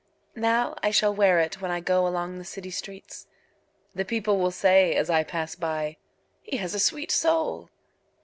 Now 0.35 0.73
I 0.81 0.89
shall 0.89 1.13
wear 1.13 1.37
itWhen 1.47 1.69
I 1.69 1.79
goAlong 1.79 2.39
the 2.39 2.43
city 2.43 2.71
streets:The 2.71 4.03
people 4.03 4.39
will 4.39 4.49
sayAs 4.49 5.11
I 5.11 5.23
pass 5.23 5.53
by—"He 5.53 6.57
has 6.57 6.73
a 6.73 6.79
sweet 6.79 7.11
soul!" 7.11 7.69